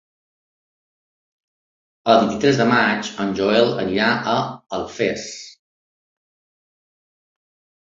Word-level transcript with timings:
El 2.13 2.17
vint-i-tres 2.23 2.57
de 2.61 2.67
maig 2.71 3.11
en 3.27 3.37
Joel 3.41 3.69
anirà 3.85 4.09
a 4.33 4.41
Alfés. 4.81 5.29